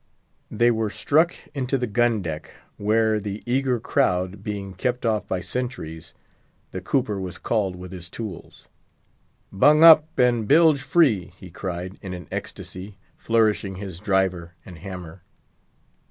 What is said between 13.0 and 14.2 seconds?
flourishing his